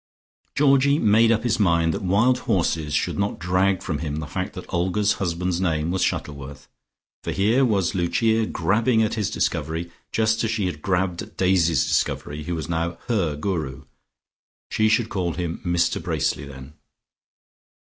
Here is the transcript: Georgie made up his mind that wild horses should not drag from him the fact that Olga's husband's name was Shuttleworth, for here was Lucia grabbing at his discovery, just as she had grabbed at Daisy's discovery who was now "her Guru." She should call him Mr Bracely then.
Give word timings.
Georgie 0.55 0.97
made 0.97 1.31
up 1.31 1.43
his 1.43 1.59
mind 1.59 1.93
that 1.93 2.01
wild 2.01 2.39
horses 2.49 2.95
should 2.95 3.19
not 3.19 3.37
drag 3.37 3.83
from 3.83 3.99
him 3.99 4.15
the 4.15 4.25
fact 4.25 4.53
that 4.55 4.65
Olga's 4.73 5.13
husband's 5.21 5.61
name 5.61 5.91
was 5.91 6.01
Shuttleworth, 6.01 6.67
for 7.23 7.31
here 7.31 7.63
was 7.63 7.93
Lucia 7.93 8.47
grabbing 8.47 9.03
at 9.03 9.13
his 9.13 9.29
discovery, 9.29 9.91
just 10.11 10.43
as 10.43 10.49
she 10.49 10.65
had 10.65 10.81
grabbed 10.81 11.21
at 11.21 11.37
Daisy's 11.37 11.85
discovery 11.85 12.45
who 12.45 12.55
was 12.55 12.67
now 12.67 12.97
"her 13.09 13.35
Guru." 13.35 13.83
She 14.71 14.89
should 14.89 15.09
call 15.09 15.33
him 15.33 15.61
Mr 15.63 16.01
Bracely 16.01 16.45
then. 16.45 16.73